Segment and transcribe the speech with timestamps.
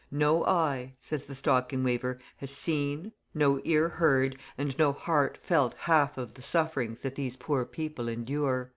[0.09, 5.73] "No eye," says the stocking weaver, "has seen, no ear heard, and no heart felt
[5.73, 8.69] the half of the sufferings that these poor people endure."